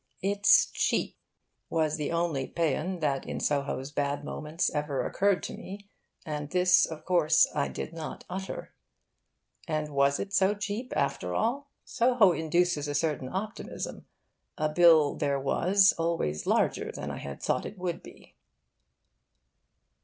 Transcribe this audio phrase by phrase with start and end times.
[0.23, 1.15] 'It's cheap'
[1.69, 5.87] was the only paean that in Soho's bad moments ever occurred to me,
[6.25, 8.73] and this of course I did not utter.
[9.67, 11.69] And was it so cheap, after all?
[11.85, 14.07] Soho induces a certain optimism.
[14.57, 18.33] A bill there was always larger than I had thought it would be.